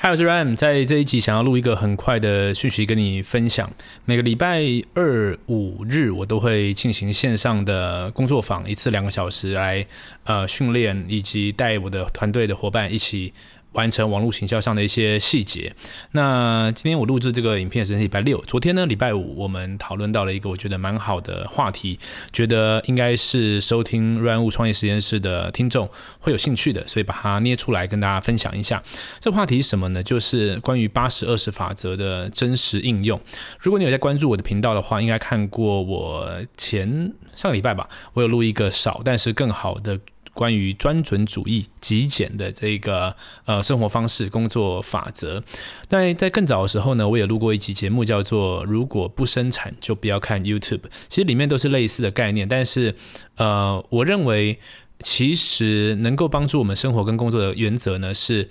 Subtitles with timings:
[0.00, 3.68] 嗨，我是 Ram，在这一集想要录一个很快的讯息跟你分享。
[4.04, 4.62] 每个礼拜
[4.94, 9.84] 二、五日我都会进行线上的工作坊，一次两个小时，来
[10.22, 13.32] 呃训练以及带我的团队的伙伴一起。
[13.72, 15.74] 完成网络行销上的一些细节。
[16.12, 21.98] 那今天我录制这个影片是礼拜六，昨天呢礼拜五，我们讨论到了一个我觉得蛮好的话题，
[22.32, 25.88] 觉得应该是收听软物创业实验室的听众
[26.20, 28.82] 会有兴趣的，所以把它捏出来跟大家分享一下。
[29.20, 30.02] 这话题是什么呢？
[30.02, 33.20] 就是关于八十二十法则的真实应用。
[33.60, 39.98] 如果你有在关注我的频道的话，应该看过我前上个礼拜吧，我有录一个少但是更好的。
[40.38, 45.42] 关于专准主义、极简的这个呃生活方式、工作法则，
[45.88, 50.82] 但在更早的时候呢，我也录过一集节目，叫做“如果不生产，就不要看 YouTube”。
[51.08, 52.94] 其实里面都是类似的概念，但是
[53.34, 54.60] 呃，我认为
[55.00, 58.48] 其实能够帮助我们生活跟工作的原则呢是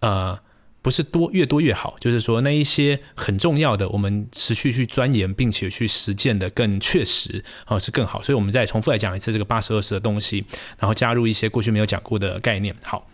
[0.00, 0.40] 呃。
[0.88, 8.22] 不是多越多越好，就是说那一些很重要的，我们持续去钻研并且去实践的更确实啊是更好。
[8.22, 10.42] 所以，我们再重复来讲一次这个八十二十的东西，
[10.78, 12.74] 然后加入一些过去没有讲过的概念。
[12.82, 13.06] 好，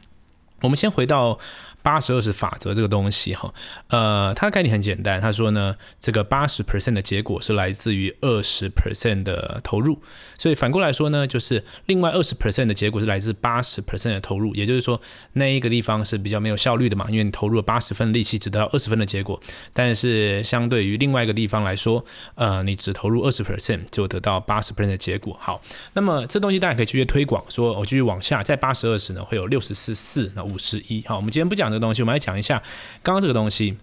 [0.60, 1.36] 我们先回到。
[1.84, 3.52] 八十二十法则这个东西哈，
[3.88, 5.20] 呃，它的概念很简单。
[5.20, 10.00] 他说呢，这个八十 percent 的结果是来自于二十 percent 的投入，
[10.38, 14.54] 所以反过来说呢，就是另外二十 percent 的结果是来自八十 percent 的投入。
[14.54, 14.98] 也就是说，
[15.34, 19.38] 那一个地方是比较没有效率的嘛，因为你投入了八十分力气，只得到二十分的结果。
[19.74, 22.02] 但是相对于另外一个地方来说，
[22.36, 25.36] 呃，你只投入二十 percent 就得到八十 percent 的结果。
[25.38, 25.60] 好，
[25.92, 31.04] 那么这东西大家可以继续推广，说我继续往下，在八十二十呢会有六十四四，那五十一。
[31.06, 31.73] 好，我们今天不讲。
[31.74, 32.62] 的东西，我们来讲一下
[33.02, 33.76] 刚刚这个东西。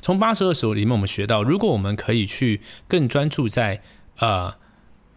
[0.00, 3.82] 从八十二十里面，我们学到，如果我们可以去更专注在
[4.18, 4.54] 呃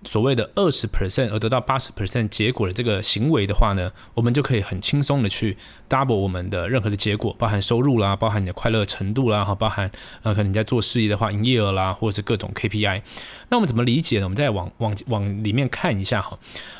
[0.03, 5.57] 所谓的二十 percent 而得到八十 percent 结果的这个行为的话呢，我们就可以很轻松的去
[5.89, 9.91] double 我们的任何的结果，包含收入啦，包含你的快乐程度啦，哈，包含
[10.23, 13.01] 呃可能你在做事业的话，营业额啦，或者是各种 KPI。
[13.49, 14.25] 那我们怎么理解呢？
[14.25, 16.39] 我们再往往往里面看一下哈，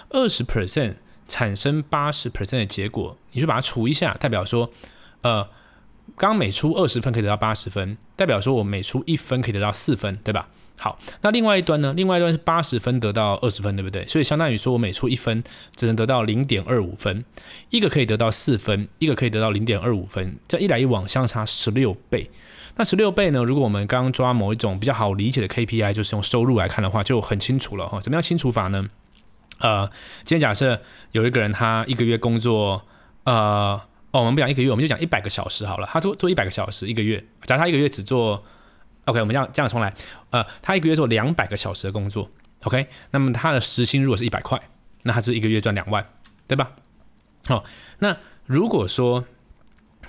[0.10, 0.96] 二十 percent。
[1.28, 4.70] 产生八十 percent 的结果，你就把它除一下，代表说，
[5.26, 5.50] 呃，
[6.16, 10.48] 刚每出二十分可以得到八十分，代表说我每出一分可以得到四分，对吧？
[10.78, 11.94] 好，那另外一端呢？
[11.96, 14.06] 另外一端是八十分得到二十分，对不对？
[14.06, 15.44] 所以相当于说我每出一分
[15.76, 17.26] 只能得到零点二五分，
[17.72, 22.30] 一个可以得到四分，一个可以得到零点二五分，这一来一往相差十六倍。
[22.76, 23.44] 那十六倍呢？
[23.44, 28.00] 如果我们刚刚抓某一种比较好理解的 KPI，就是用收入来看的话，就很清楚了哈。
[28.00, 28.88] 怎么样清除法呢？
[29.60, 29.90] 呃，
[30.24, 30.80] 今天假设
[31.14, 32.84] 有一个人，他一个月工作，
[33.24, 33.82] 呃，
[34.16, 35.90] 哦，我们不讲一个月，我们就讲一百个小时好了。
[35.92, 38.42] 他做做一百个小时一个月，假如他一个月只做
[39.04, 39.94] ，OK，我们这样这样重来，
[40.30, 42.32] 呃，他一个月做两百个小时的工作
[42.64, 44.58] ，OK，那么他的时薪如果是一百块，
[45.04, 46.08] 那他是一个月赚两万，
[46.48, 46.72] 对吧？
[47.48, 47.66] 好，
[48.00, 48.16] 那
[48.46, 49.26] 如果说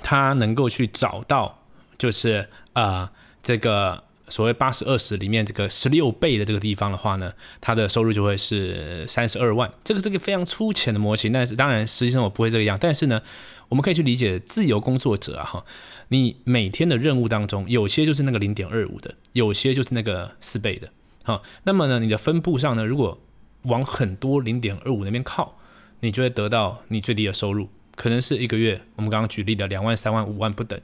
[0.04, 1.64] 他能够去找到，
[1.98, 3.10] 就是呃，
[3.42, 4.05] 这个。
[4.28, 9.72] 所谓八十二十里面这个十六倍的这个地方的话呢，它的收入就会是三十二万。
[9.84, 12.76] 这个是个非常粗浅的模型，但是当然实际上我不会这个样。
[12.80, 13.22] 但是呢，
[13.68, 15.64] 我们可以去理解自由工作者啊哈，
[16.08, 20.90] 你每天的任务当中，有些就是那个零点二五的，有些就是那个四倍的。
[21.22, 23.20] 好，那么呢，你的分布上呢，如果
[23.62, 25.56] 往很多零点二五那边靠，
[26.00, 30.80] 你就会得到你最低的收入，可能是一个月我们刚刚举例的两万、三万、五万不等。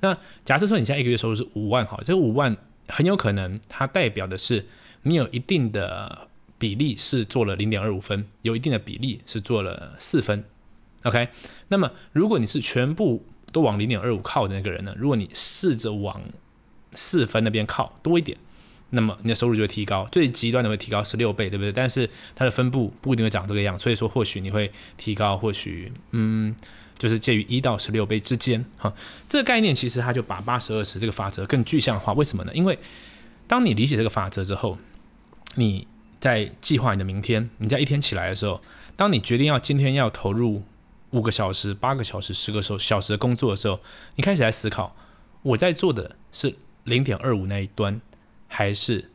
[0.00, 2.54] 那假设说你现在一个月收入是五万，好，这五万。
[2.92, 4.66] 很有可能，它代表的是
[5.04, 10.44] 你有一定的比例是做了零点二五分，有一定的比例是做了四分。
[11.04, 11.28] OK，
[11.68, 14.94] 那么如果你是全部都往零点二五靠的那个人呢？
[14.98, 16.20] 如果你试着往
[16.92, 18.36] 四分那边靠多一点，
[18.90, 21.72] 那么你的收入就会提高，最极端的会提高十六倍，对不对？
[21.72, 26.54] 但是它的分布不一定会长这个样，所以说或许你会提高，或许嗯。
[27.02, 28.94] 就是介于一到十六倍之间，哈，
[29.26, 32.12] 这个概念其实它就把八十二十这个法则更具象化。
[32.12, 32.52] 为什么呢？
[32.54, 32.78] 因为
[33.48, 34.78] 当你理解这个法则之后，
[35.56, 35.88] 你
[36.20, 38.60] 在计划你的明天，你在一天起来的时候，
[38.94, 40.62] 当你决定要今天要投入
[41.10, 43.80] 五个小时、八个小时、十个小时的工作的时候，
[44.14, 44.94] 你开始来思考，
[45.42, 46.54] 我在做的是
[46.84, 48.00] 零点二五那一端，
[48.46, 49.10] 还是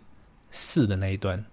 [0.51, 1.45] 四的那一端？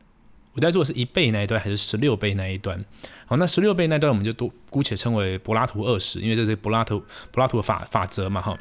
[0.54, 2.82] 我在做的是一倍那一端还是十六倍那一端？
[3.26, 8.58] 好，那十六倍那段我们就都姑且称为柏拉图二十，因为这是柏拉图柏拉图的法法则嘛，哈。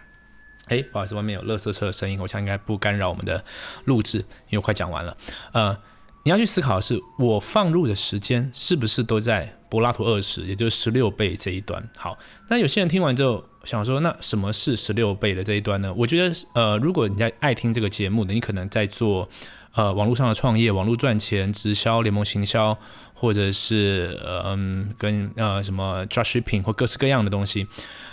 [0.70, 3.44] 哎，不好意思，外面有垃圾车的声音，我想应该不干扰我们的
[3.84, 4.20] 录制，
[4.50, 5.18] 因为快讲完了。
[5.52, 5.78] 呃，
[6.24, 11.90] 你要去思考的是，我放入的时间是不是都在柏拉图二十，也就是十六倍这一端？
[11.98, 12.18] 好，
[12.50, 15.94] 那有些人听完之后想说，那什么是十六倍的这一端呢？
[15.98, 19.28] 我觉得，呃，如果你在爱听这个节目的，你可能在做
[19.74, 22.78] 呃网络上的创业、网络赚钱、直销、联盟行销，
[23.14, 27.68] 或者是嗯跟呃什么 dropshipping 或各式各样的东西。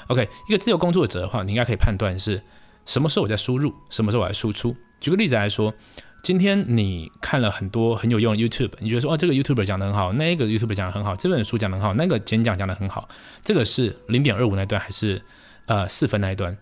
[0.09, 2.43] OK，一个自由工作者的话，你应该可以判断是
[2.85, 4.77] 什么时候我在输入，什么时候我在输出。
[5.01, 5.75] 举个例子来说。
[6.23, 13.09] 今天你看了很多很有用的 YouTube，你觉得说哦，这个 YouTuber 讲的很好，那个 YouTuber 讲的很好，这本书讲的很好，那个演讲讲的很好，
[13.43, 15.23] 这个是零点二五那段还是
[15.65, 16.55] 呃四分那一段？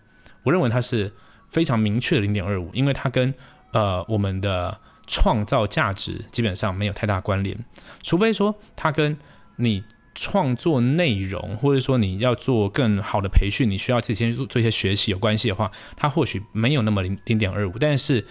[0.43, 1.11] 我认为它是
[1.49, 3.33] 非常明确的零点二五，因为它跟
[3.73, 4.79] 呃我们的
[5.09, 7.57] 创造价值基本上没有太大关联，
[8.01, 9.17] 除非说它跟
[9.57, 9.83] 你
[10.15, 18.25] 创作内容或者说你要做更好的培训，你需要这些做一些学习有关系的话，它或许没有那么零零点二五，但是。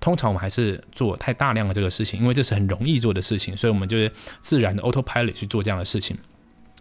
[0.00, 4.08] 通常我们还是做太大量的这个事情，因为这是很容易做的事情，所以我们就是
[4.40, 6.16] 自然的 autopilot 去做这样的事情。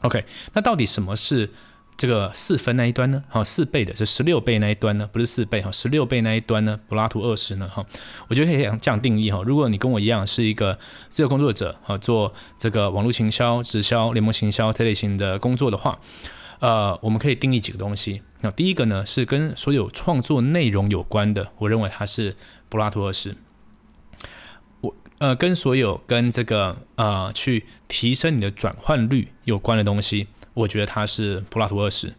[0.01, 0.23] OK，
[0.53, 1.49] 那到底什么是
[1.97, 3.23] 这个四分那一端呢？
[3.27, 5.09] 哈，四倍的是十六倍那一端呢？
[5.11, 6.79] 不是四倍哈，十六倍那一端呢？
[6.88, 7.67] 柏拉图二十呢？
[7.67, 7.83] 哈，
[8.27, 9.41] 我觉得可以这样定义哈。
[9.44, 10.77] 如果你跟我一样是一个
[11.09, 15.99] 自由工作者，哈，做这个网络行销、直销、联盟行销这类型的工作的话。
[16.59, 18.23] 呃，我们可以定义几个东西。
[18.41, 22.35] 那第一个呢，是跟所有创作内容有关的，我认为它是
[22.67, 23.35] 柏拉图二十。
[24.81, 32.13] 我呃，跟所有跟这个呃，去提升你的转换率有关的东西，我觉得它是普拉图二十。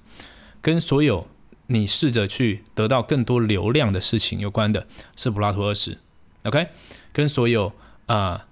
[0.60, 1.28] 跟所有
[1.68, 5.98] 你试着去得到更多流量的事情有关的，是普拉图二十。
[6.44, 6.68] OK，
[7.12, 7.72] 跟所有
[8.06, 8.47] 啊。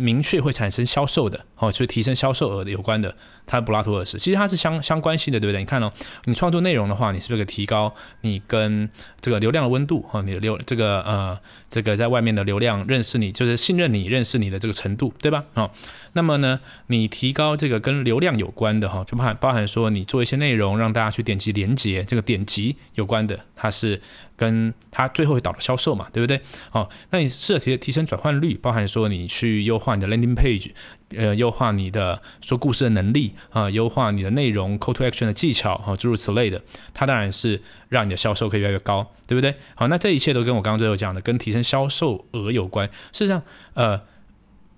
[0.00, 3.14] 明确会产生销售的，哦，所以提升销售额的有关的，
[3.46, 5.60] 它柏拉图二十，其实它是相相关性的，对不对？
[5.60, 5.92] 你看哦，
[6.24, 8.88] 你创作内容的话，你是不是可以提高你跟
[9.20, 11.38] 这个流量的温度，哈，你的流这个呃
[11.68, 15.44] 这个在外面的流量认识你，就是信任你认识你的这个程度，对吧？
[15.54, 15.70] 哦，
[16.14, 24.00] 那么呢，你提高这个跟流量有关的，哈，就包含包含说你做一些内容让大家去点击连接，这个点击有关的，它是。
[24.40, 26.40] 跟它最后会导到销售嘛，对不对？
[26.72, 30.70] 哦，那你设提提升转换率，包含说你去优化你的 landing page，
[31.16, 39.54] 呃，优化你的说故事的能力啊，优化你的内容 call to action 的技巧哈，诸如此类的，它当然是让你的销售可以越来越高，对不对？
[39.74, 42.88] 好，那这一切都跟我刚刚最后讲的跟提升销售额有关。
[43.12, 43.42] 事实上，
[43.74, 44.00] 呃，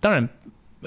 [0.00, 0.28] 当然。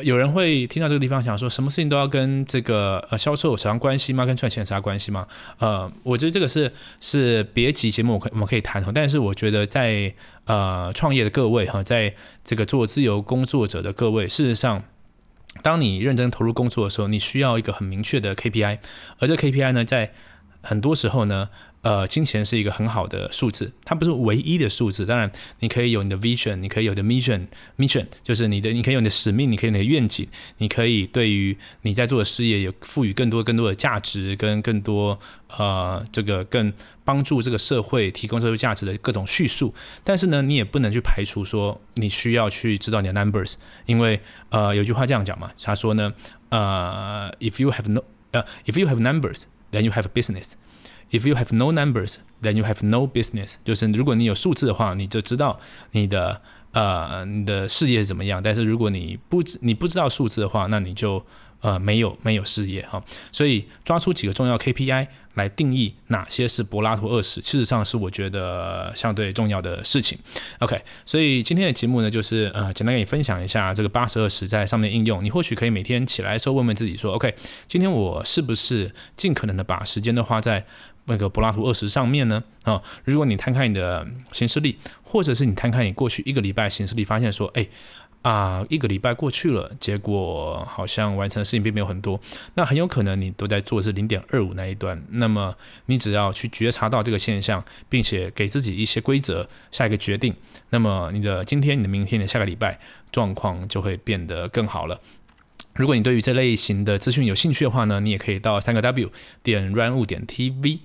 [0.03, 4.25] 有人会听到这个地方想说，什么事情都要跟这个呃销售有啥关系吗？
[4.25, 5.25] 跟赚钱有啥关系吗？
[5.59, 10.13] 呃，我觉得这个是是别集节目我可我们可以谈但是我觉得在
[10.45, 12.13] 呃创业的各位哈，在
[12.43, 14.83] 这个做自由工作者的各位，事实上，
[15.61, 18.79] 当你认真投入工作的时候，你需要一个很明确的 KPI，
[19.19, 20.11] 而这 KPI 呢，在
[20.61, 21.49] 很多时候呢。
[21.85, 25.05] 呃，金钱是一个很好的数字，它不是唯一的数字。
[25.05, 30.27] 当然，你可以有你的 vision，你可以有的 mission，mission 就是你的，你可以有你的使命，你可以有你的愿景，
[30.57, 35.19] 你可以对于你在做的事业有赋予更多更多的价值，跟更多
[35.57, 36.73] 呃这个更
[37.03, 39.71] 帮助这个社会提供社会价值的各种叙述。
[40.03, 43.53] 但是呢，你也不能去排除说你需要去知道你的 numbers，
[43.85, 46.11] 因为呃有句话这样讲嘛，他说呢，
[46.49, 48.01] 呃，if you have no，
[48.31, 50.53] 呃，if you have numbers，then you have a business。
[51.15, 53.55] If you have no numbers, then you have no business。
[53.63, 55.59] 就是如果你有数字的话，你就知道
[55.91, 56.41] 你的
[56.71, 58.43] 呃你的事业是怎么样。
[58.43, 61.25] 但是如果你不知你不知道数字的话，那你就
[61.61, 63.01] 呃没有没有事业哈。
[63.31, 65.07] 所以抓出几个重要 KPI。
[65.35, 70.17] 来定义哪些是柏拉图二十，事实上是我觉得相对重要的事情。
[70.59, 75.21] OK，所以今天的节目呢，就是呃简单跟你分享一下这个八十二十在上面应用。
[75.21, 77.35] 你或许可以每天起来的时候问问自己说：OK，
[77.67, 80.65] 今天我是不是尽可能的把时间都花在
[81.05, 82.43] 那个柏拉图二十上面呢？
[82.63, 87.67] 啊，如果你摊开你的行事历，或者是你摊开你过去一个礼拜行事历，发现说，哎。
[88.21, 92.19] 啊，一个礼拜过去了，结果好像完成的事情并没有很多。
[92.55, 94.99] 那很有可能你都在做是零点二五那一段。
[95.11, 100.33] 那么你只要去觉察到这个现象，并且给自己一些规则，下一个决定，
[100.71, 102.79] 那么你的今天、你的明天、你的下个礼拜
[103.11, 104.99] 状况就会变得更好了。
[105.75, 109.11] 如果你对于这类型的资讯有兴趣的话呢，你也可以到三个 W
[109.43, 110.79] 点 run 五点 TV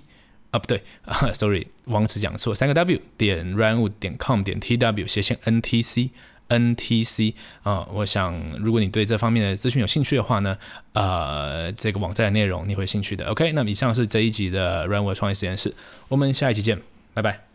[0.51, 6.11] 啊，不对啊， sorry，网址讲错，三个 W 点 runwood 点 com 点 TW 斜线 NTC。
[6.51, 10.57] NTC 啊，我想如果你对这方面的资讯有兴趣的话呢，
[10.91, 13.25] 呃，这个网站的内容你会兴趣的。
[13.27, 15.73] OK，那么以上是这一集的 Runwood 创业实验室，
[16.09, 16.77] 我们下一期见，
[17.13, 17.50] 拜拜。